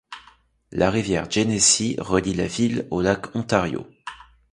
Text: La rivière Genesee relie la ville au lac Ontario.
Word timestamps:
La 0.71 0.89
rivière 0.89 1.29
Genesee 1.29 1.93
relie 1.99 2.33
la 2.33 2.47
ville 2.47 2.87
au 2.89 3.01
lac 3.01 3.35
Ontario. 3.35 3.85